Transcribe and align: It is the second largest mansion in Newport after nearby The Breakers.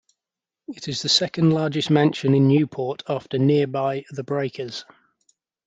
It 0.67 0.87
is 0.87 1.03
the 1.03 1.09
second 1.09 1.51
largest 1.51 1.91
mansion 1.91 2.33
in 2.33 2.47
Newport 2.47 3.03
after 3.07 3.37
nearby 3.37 4.03
The 4.09 4.23
Breakers. 4.23 4.83